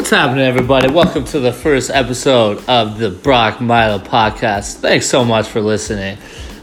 [0.00, 0.90] What's happening, everybody?
[0.90, 4.76] Welcome to the first episode of the Brock Milo podcast.
[4.76, 6.16] Thanks so much for listening.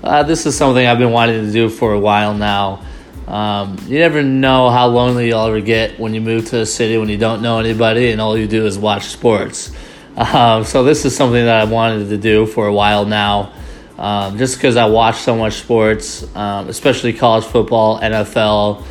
[0.03, 2.83] Uh, this is something I've been wanting to do for a while now.
[3.27, 6.97] Um, you never know how lonely you'll ever get when you move to a city
[6.97, 9.71] when you don't know anybody and all you do is watch sports.
[10.15, 13.53] Um, so, this is something that I wanted to do for a while now.
[13.99, 18.83] Um, just because I watch so much sports, um, especially college football, NFL,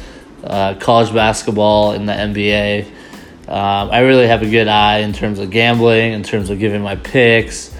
[0.45, 2.93] uh, college basketball, and the NBA.
[3.49, 6.83] Um, I really have a good eye in terms of gambling, in terms of giving
[6.83, 7.73] my picks,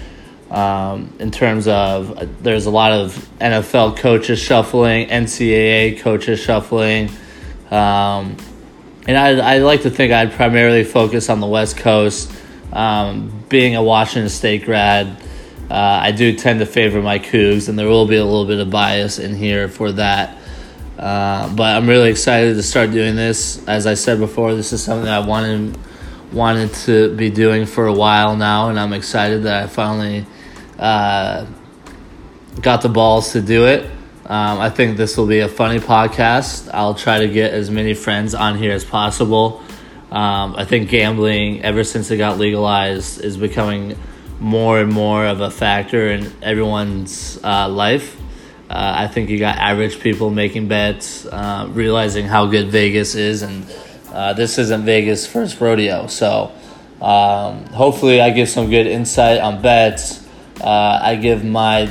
[0.49, 7.09] um, in terms of uh, there's a lot of NFL coaches shuffling, NCAA coaches shuffling.
[7.69, 8.37] Um,
[9.07, 12.31] and I, I like to think I'd primarily focus on the West Coast.
[12.71, 15.21] Um, being a Washington State grad,
[15.69, 18.59] uh, I do tend to favor my Cougs, and there will be a little bit
[18.59, 20.37] of bias in here for that.
[20.97, 23.65] Uh, but I'm really excited to start doing this.
[23.67, 25.77] As I said before, this is something I wanted
[26.31, 30.25] wanted to be doing for a while now, and I'm excited that I finally
[30.77, 31.45] uh,
[32.61, 33.89] got the balls to do it.
[34.25, 36.69] Um, I think this will be a funny podcast.
[36.73, 39.61] I'll try to get as many friends on here as possible.
[40.11, 43.97] Um, I think gambling, ever since it got legalized, is becoming
[44.39, 48.16] more and more of a factor in everyone's uh, life.
[48.69, 53.41] Uh, I think you got average people making bets, uh, realizing how good Vegas is,
[53.41, 53.65] and
[54.11, 56.07] uh, this isn't Vegas' first rodeo.
[56.07, 56.51] So
[57.01, 60.25] um, hopefully, I give some good insight on bets.
[60.59, 61.83] Uh, I give my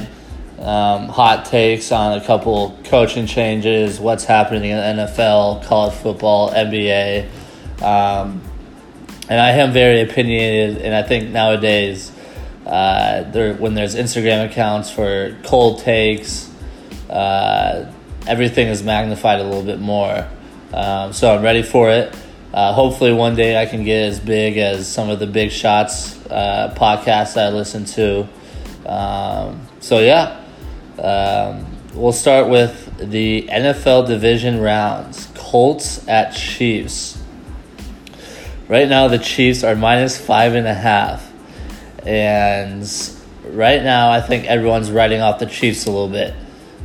[0.59, 6.51] um, hot takes on a couple coaching changes, what's happening in the NFL, college football,
[6.51, 7.29] NBA.
[7.83, 8.43] Um,
[9.29, 12.13] and I am very opinionated, and I think nowadays,
[12.65, 16.51] uh, there when there's Instagram accounts for cold takes,
[17.11, 17.91] uh,
[18.27, 20.27] everything is magnified a little bit more.
[20.73, 22.15] Um, so I'm ready for it.
[22.53, 26.17] Uh, hopefully, one day I can get as big as some of the big shots
[26.27, 28.27] uh, podcasts I listen to.
[28.91, 30.43] Um, so, yeah,
[30.99, 37.23] um, we'll start with the NFL division rounds Colts at Chiefs.
[38.69, 41.31] Right now, the Chiefs are minus five and a half.
[42.05, 42.89] And
[43.45, 46.35] right now, I think everyone's writing off the Chiefs a little bit.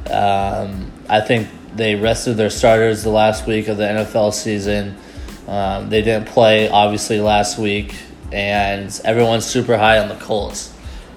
[0.10, 4.98] Um, I think they rested their starters the last week of the NFL season.
[5.48, 7.96] Um, they didn't play, obviously, last week,
[8.32, 10.74] and everyone's super high on the Colts.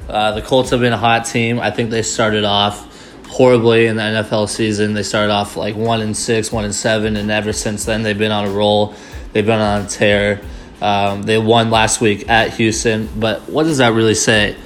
[0.08, 1.60] Uh, the Colts have been a hot team.
[1.60, 2.90] I think they started off
[3.28, 4.94] horribly in the NFL season.
[4.94, 8.18] They started off like one and six, one and seven, and ever since then they've
[8.18, 8.94] been on a roll.
[9.32, 10.40] They've been on a tear.
[10.80, 14.56] Um, they won last week at Houston, but what does that really say?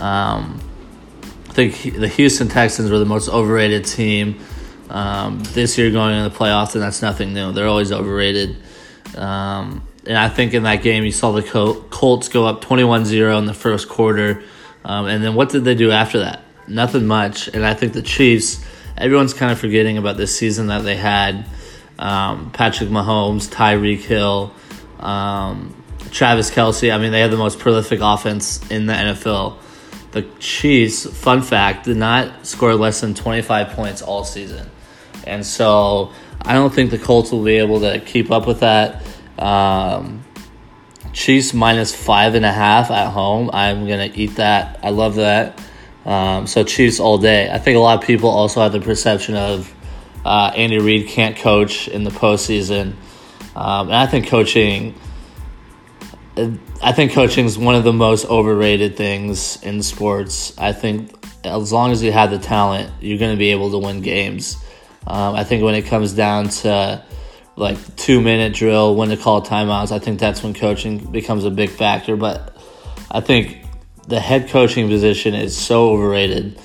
[0.00, 0.60] Um,
[1.66, 4.38] think the Houston Texans were the most overrated team
[4.90, 7.50] um, this year going into the playoffs, and that's nothing new.
[7.50, 8.56] They're always overrated.
[9.16, 13.06] Um, and I think in that game, you saw the Col- Colts go up 21
[13.06, 14.44] 0 in the first quarter.
[14.84, 16.42] Um, and then what did they do after that?
[16.68, 17.48] Nothing much.
[17.48, 18.64] And I think the Chiefs,
[18.96, 21.44] everyone's kind of forgetting about this season that they had.
[21.98, 24.54] Um, Patrick Mahomes, Tyreek Hill,
[25.00, 25.74] um,
[26.12, 26.94] Travis Kelce.
[26.94, 29.58] I mean, they have the most prolific offense in the NFL.
[30.12, 34.70] The Chiefs, fun fact, did not score less than 25 points all season.
[35.26, 39.02] And so I don't think the Colts will be able to keep up with that.
[39.38, 40.24] Um,
[41.12, 43.50] Chiefs minus five and a half at home.
[43.52, 44.78] I'm going to eat that.
[44.82, 45.60] I love that.
[46.04, 47.50] Um, so Chiefs all day.
[47.50, 49.74] I think a lot of people also have the perception of
[50.24, 52.94] uh, Andy Reid can't coach in the postseason.
[53.54, 54.94] Um, and I think coaching
[56.82, 60.56] I think coaching is one of the most overrated things in sports.
[60.56, 61.12] I think
[61.44, 64.56] as long as you have the talent, you're going to be able to win games.
[65.06, 67.04] Um, I think when it comes down to
[67.56, 71.50] like two minute drill, when to call timeouts, I think that's when coaching becomes a
[71.50, 72.16] big factor.
[72.16, 72.56] But
[73.10, 73.64] I think
[74.06, 76.60] the head coaching position is so overrated.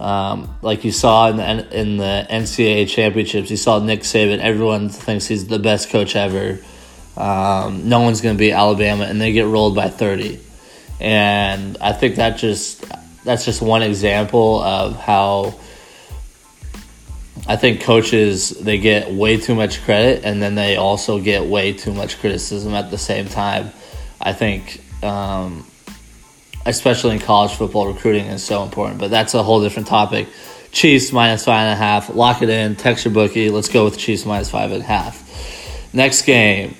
[0.00, 4.38] Um, like you saw in the in the NCAA championships, you saw Nick Saban.
[4.38, 6.60] Everyone thinks he's the best coach ever.
[7.18, 10.38] Um, no one's going to beat Alabama, and they get rolled by 30.
[11.00, 12.84] And I think that just
[13.24, 15.58] that's just one example of how
[17.46, 21.72] I think coaches they get way too much credit, and then they also get way
[21.72, 23.72] too much criticism at the same time.
[24.20, 25.66] I think, um,
[26.66, 29.00] especially in college football, recruiting is so important.
[29.00, 30.28] But that's a whole different topic.
[30.70, 32.14] Chiefs minus five and a half.
[32.14, 32.76] Lock it in.
[32.76, 33.50] Text your bookie.
[33.50, 35.24] Let's go with Chiefs minus five and a half.
[35.92, 36.76] Next game,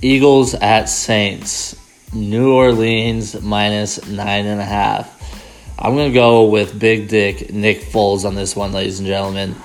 [0.00, 1.74] Eagles at Saints.
[2.12, 5.14] New Orleans minus nine and a half.
[5.78, 9.56] I'm going to go with Big Dick Nick Foles on this one, ladies and gentlemen.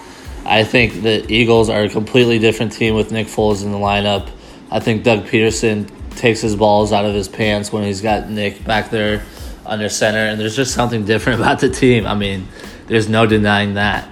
[0.46, 4.30] I think the Eagles are a completely different team with Nick Foles in the lineup.
[4.72, 8.64] I think Doug Pederson takes his balls out of his pants when he's got Nick
[8.66, 9.24] back there
[9.66, 12.08] under center, and there's just something different about the team.
[12.08, 12.48] I mean,
[12.88, 14.10] there's no denying that.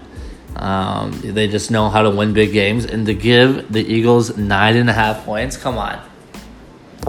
[0.56, 4.78] Um, they just know how to win big games, and to give the Eagles nine
[4.78, 6.02] and a half points, come on,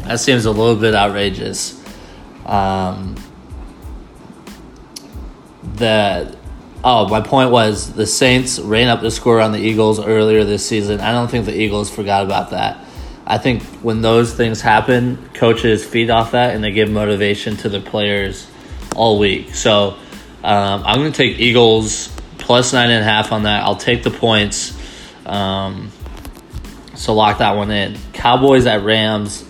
[0.05, 1.81] that seems a little bit outrageous.
[2.47, 3.15] Um,
[5.75, 6.37] the
[6.85, 10.67] oh, my point was the Saints ran up the score on the Eagles earlier this
[10.67, 11.01] season.
[11.01, 12.85] I don't think the Eagles forgot about that.
[13.27, 17.69] I think when those things happen, coaches feed off that and they give motivation to
[17.69, 18.49] the players
[18.97, 19.55] all week.
[19.55, 19.97] So
[20.43, 22.09] um, I'm going to take Eagles
[22.39, 23.63] plus nine and a half on that.
[23.63, 24.77] I'll take the points.
[25.25, 25.93] Um,
[26.95, 27.97] so lock that one in.
[28.13, 29.49] Cowboys at Rams.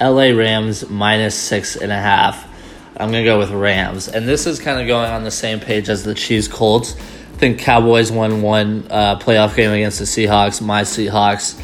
[0.00, 2.50] LA Rams minus six and a half.
[2.96, 5.88] I'm gonna go with Rams, and this is kind of going on the same page
[5.88, 6.94] as the Chiefs Colts.
[6.94, 10.62] I think Cowboys won one uh, playoff game against the Seahawks.
[10.62, 11.60] My Seahawks,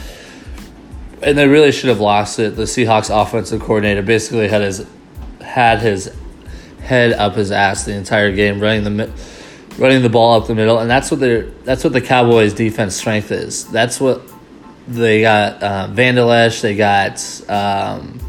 [1.23, 2.57] and they really should have lost it.
[2.57, 4.87] The Seahawks offensive coordinator basically had his
[5.41, 6.15] had his
[6.83, 9.11] head up his ass the entire game, running the
[9.79, 12.97] running the ball up the middle, and that's what they that's what the Cowboys defense
[12.97, 13.67] strength is.
[13.71, 14.23] That's what
[14.91, 15.63] they got.
[15.63, 17.19] Uh, Vander Esch, they got.
[17.49, 18.21] Um,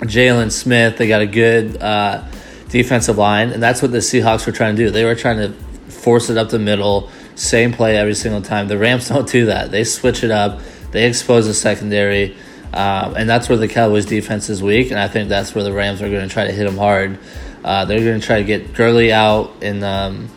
[0.00, 0.96] Jaylon Smith.
[0.96, 2.24] They got a good uh,
[2.68, 4.90] defensive line, and that's what the Seahawks were trying to do.
[4.90, 5.52] They were trying to
[5.90, 8.68] force it up the middle, same play every single time.
[8.68, 9.70] The Rams don't do that.
[9.70, 10.60] They switch it up.
[10.92, 12.36] They expose the secondary,
[12.72, 14.90] um, and that's where the Cowboys' defense is weak.
[14.90, 17.18] And I think that's where the Rams are going to try to hit them hard.
[17.64, 20.28] Uh, they're going to try to get Gurley out in um,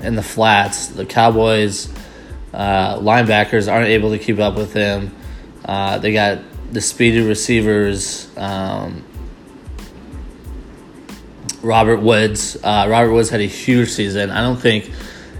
[0.00, 0.88] in the flats.
[0.88, 1.88] The Cowboys
[2.54, 5.14] uh, linebackers aren't able to keep up with him.
[5.64, 6.38] Uh, they got
[6.72, 8.30] the speedy receivers.
[8.36, 9.04] Um,
[11.62, 12.56] Robert Woods.
[12.62, 14.30] Uh, Robert Woods had a huge season.
[14.30, 14.90] I don't think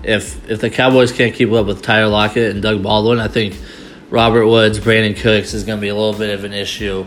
[0.03, 3.57] if if the Cowboys can't keep up with Tyler Lockett and Doug Baldwin, I think
[4.11, 7.07] Robert Woods, Brandin Cooks is going to be a little bit of an issue.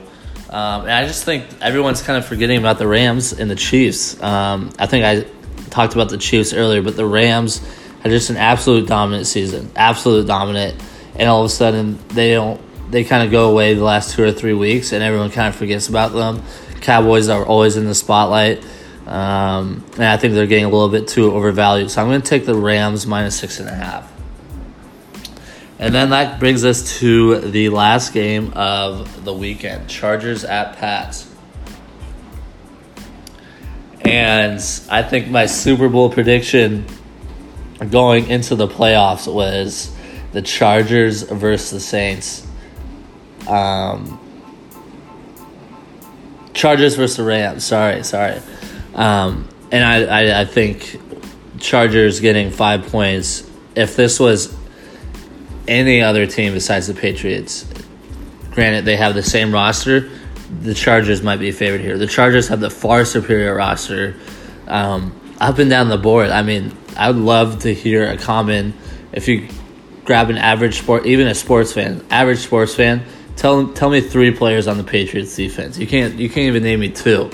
[0.50, 4.22] Um, and I just think everyone's kind of forgetting about the Rams and the Chiefs.
[4.22, 5.30] Um, I think I
[5.70, 7.62] talked about the Chiefs earlier, but the Rams
[8.02, 10.82] had just an absolute dominant season, absolute dominant,
[11.16, 14.24] and all of a sudden they don't they kind of go away the last two
[14.24, 16.42] or three weeks, and everyone kind of forgets about them.
[16.82, 18.64] Cowboys are always in the spotlight,
[19.06, 21.92] um, and I think they're getting a little bit too overvalued.
[21.92, 24.12] So I'm going to take the Rams minus six and a half.
[25.80, 31.32] And then that brings us to the last game of the weekend Chargers at Pats.
[34.02, 34.60] And
[34.90, 36.86] I think my Super Bowl prediction
[37.90, 39.96] going into the playoffs was
[40.32, 42.46] the Chargers versus the Saints.
[43.48, 44.20] Um,
[46.54, 47.64] Chargers versus the Rams.
[47.64, 48.42] Sorry, sorry.
[48.96, 51.00] Um, and I, I, I think
[51.60, 53.50] Chargers getting five points.
[53.76, 54.56] If this was
[55.68, 57.66] any other team besides the Patriots,
[58.52, 60.10] granted they have the same roster,
[60.62, 61.98] the Chargers might be favored here.
[61.98, 64.16] The Chargers have the far superior roster,
[64.68, 66.30] um, up and down the board.
[66.30, 68.74] I mean, I would love to hear a common
[69.12, 69.48] if you
[70.06, 73.06] grab an average sport, even a sports fan, average sports fan
[73.38, 75.78] Tell tell me three players on the Patriots defense.
[75.78, 77.30] You can't you can't even name me two.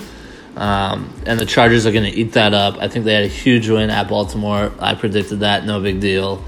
[0.54, 2.76] Um, and the Chargers are going to eat that up.
[2.78, 4.70] I think they had a huge win at Baltimore.
[4.78, 6.44] I predicted that, no big deal.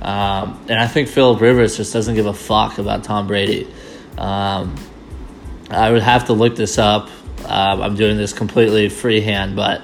[0.00, 3.66] Um, and I think Philip Rivers just doesn't give a fuck about Tom Brady.
[4.16, 4.76] Um,
[5.70, 7.08] I would have to look this up.
[7.46, 9.82] Um, I'm doing this completely freehand, but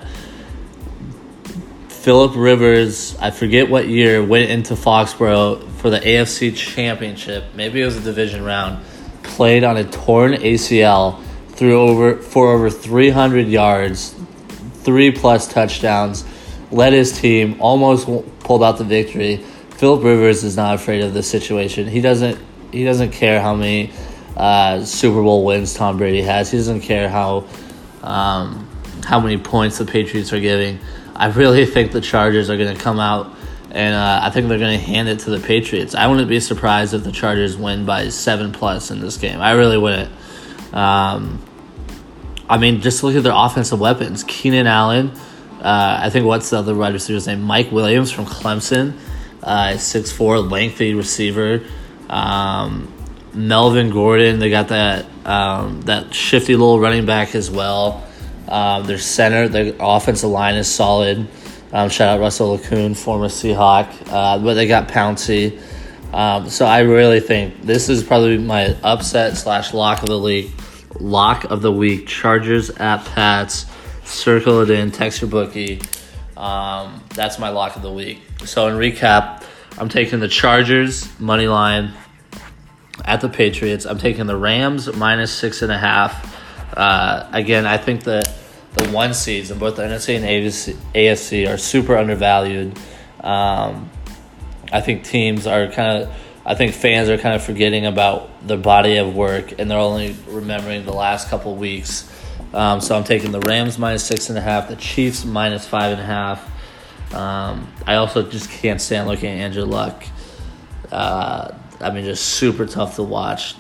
[2.05, 7.45] Philip Rivers, I forget what year, went into Foxborough for the AFC Championship.
[7.55, 8.85] Maybe it was a division round
[9.23, 11.19] played on a torn ACL
[11.53, 14.15] through over for over 300 yards,
[14.83, 16.27] three plus touchdowns,
[16.71, 18.07] led his team, almost
[18.41, 19.39] pulled out the victory.
[19.71, 21.89] Philip Rivers is not afraid of this situation.
[21.89, 22.39] He doesn't
[22.71, 23.95] he doesn't care how many
[24.37, 26.51] uh, Super Bowl wins Tom Brady has.
[26.51, 27.47] He doesn't care how
[28.03, 28.69] um,
[29.07, 30.81] how many points the Patriots are giving.
[31.15, 33.35] I really think the Chargers are going to come out
[33.75, 35.97] and uh, I think they're going to hand it to the Patriots.
[35.97, 39.41] I wouldn't be surprised if the Chargers win by seven plus in this game.
[39.41, 40.13] I really wouldn't.
[40.73, 41.45] Um,
[42.49, 44.23] I mean, just look at their offensive weapons.
[44.25, 45.11] Keenan Allen.
[45.61, 47.43] Uh, I think what's the other wide receiver's name?
[47.43, 48.97] Mike Williams from Clemson.
[49.43, 51.65] Uh, six four, lengthy receiver.
[52.09, 52.93] Um,
[53.33, 54.39] Melvin Gordon.
[54.39, 58.07] They got that um, that shifty little running back as well.
[58.49, 61.29] Um, their center, their offensive line is solid.
[61.73, 63.89] Um, shout out Russell Okung, former Seahawk.
[64.11, 65.61] Uh, but they got Pouncey.
[66.13, 70.53] Um, so I really think this is probably my upset slash lock of the league.
[71.01, 72.07] Lock of the week.
[72.07, 73.67] Chargers at Pats.
[74.05, 74.93] Circle it in.
[74.93, 75.81] Text your bookie.
[76.37, 78.21] Um, that's my lock of the week.
[78.45, 79.43] So in recap,
[79.77, 81.93] I'm taking the Chargers money line.
[83.05, 83.85] At the Patriots.
[83.85, 86.34] I'm taking the Rams minus six and a half.
[86.75, 88.23] Uh, again, I think the
[88.75, 92.77] the one seeds in both the NFC and AFC, AFC are super undervalued.
[93.21, 93.91] Um,
[94.73, 98.57] I think teams are kind of, I think fans are kind of forgetting about the
[98.57, 102.11] body of work and they're only remembering the last couple weeks.
[102.53, 105.93] Um, so I'm taking the Rams minus six and a half, the Chiefs minus five
[105.93, 107.15] and a half.
[107.15, 110.05] Um, I also just can't stand looking at Andrew Luck.
[110.91, 113.55] Uh, I mean, just super tough to watch,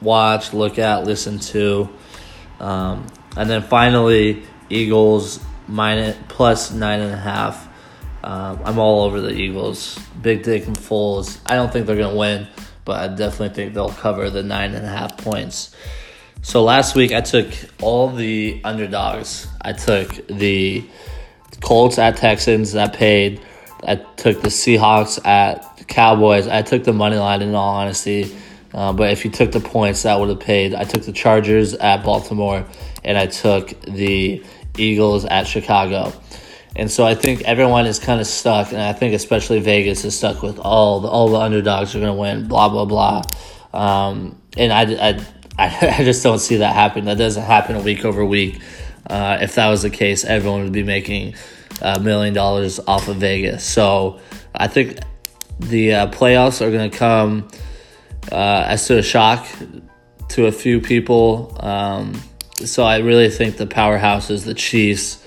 [0.00, 1.90] watch, look at, listen to.
[2.64, 3.06] Um,
[3.36, 7.68] and then finally, Eagles minus plus nine and a half.
[8.22, 9.98] Um, I'm all over the Eagles.
[10.22, 11.38] Big Dick and Foles.
[11.44, 12.48] I don't think they're gonna win,
[12.86, 15.76] but I definitely think they'll cover the nine and a half points.
[16.40, 17.48] So last week I took
[17.82, 19.46] all the underdogs.
[19.60, 20.86] I took the
[21.60, 23.42] Colts at Texans that paid.
[23.86, 26.48] I took the Seahawks at Cowboys.
[26.48, 28.34] I took the money line in all honesty.
[28.74, 30.74] Uh, but if you took the points, that would have paid.
[30.74, 32.66] I took the Chargers at Baltimore,
[33.04, 34.42] and I took the
[34.76, 36.12] Eagles at Chicago.
[36.74, 40.18] And so I think everyone is kind of stuck, and I think especially Vegas is
[40.18, 43.22] stuck with all the all the underdogs are going to win, blah blah blah.
[43.72, 47.04] Um, and I, I, I just don't see that happen.
[47.04, 48.60] That doesn't happen week over week.
[49.08, 51.34] Uh, if that was the case, everyone would be making
[51.80, 53.62] a million dollars off of Vegas.
[53.62, 54.18] So
[54.52, 54.98] I think
[55.60, 57.48] the uh, playoffs are going to come
[58.30, 59.46] uh, as to a shock
[60.30, 61.56] to a few people.
[61.60, 62.20] Um,
[62.56, 65.24] so I really think the powerhouses, the Chiefs,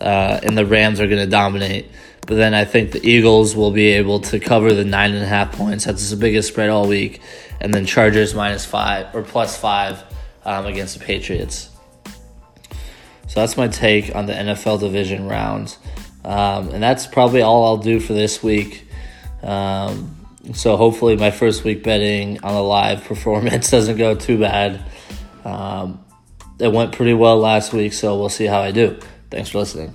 [0.00, 1.90] uh, and the Rams are going to dominate.
[2.26, 5.26] But then I think the Eagles will be able to cover the nine and a
[5.26, 5.84] half points.
[5.84, 7.20] That's the biggest spread all week.
[7.60, 10.02] And then Chargers minus five or plus five
[10.44, 11.70] um, against the Patriots.
[13.26, 15.76] So that's my take on the NFL division round.
[16.24, 18.86] Um, and that's probably all I'll do for this week.
[19.42, 20.19] Um,
[20.54, 24.84] so hopefully my first week betting on a live performance doesn't go too bad.
[25.44, 26.04] Um,
[26.58, 28.98] it went pretty well last week, so we'll see how I do.
[29.30, 29.94] Thanks for listening.